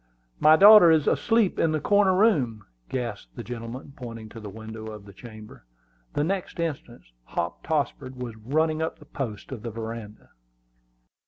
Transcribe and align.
"My 0.39 0.55
daughter 0.55 0.89
is 0.89 1.05
asleep 1.07 1.59
in 1.59 1.71
the 1.73 1.79
corner 1.79 2.15
room!" 2.17 2.65
gasped 2.89 3.35
the 3.35 3.43
gentleman, 3.43 3.93
pointing 3.95 4.29
to 4.29 4.39
the 4.39 4.49
window 4.49 4.87
of 4.87 5.05
the 5.05 5.13
chamber. 5.13 5.63
The 6.13 6.23
next 6.23 6.59
instant 6.59 7.03
Hop 7.25 7.61
Tossford 7.63 8.15
was 8.15 8.35
running 8.35 8.81
up 8.81 8.97
the 8.97 9.05
posts 9.05 9.51
of 9.51 9.61
the 9.61 9.69
veranda. 9.69 10.29